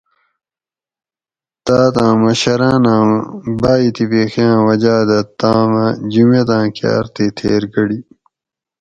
تاۤت 1.65 1.95
آۤں 2.05 2.15
مشراۤن 2.21 2.83
آۤں 2.95 3.07
باۤ 3.61 3.79
اِتیفیقی 3.83 4.43
آۤں 4.51 4.61
وجاۤ 4.67 5.01
دہ 5.09 5.19
تام 5.39 5.71
اۤ 5.83 5.89
جُمیت 6.11 6.49
آۤں 6.57 6.67
کاۤر 6.77 7.03
تھی 7.13 7.25
تھیر 7.37 7.61
گڑی 7.73 7.99